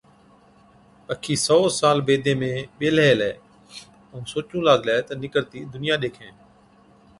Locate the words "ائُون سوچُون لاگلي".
4.11-4.95